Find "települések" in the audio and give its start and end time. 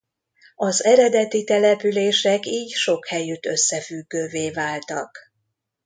1.43-2.45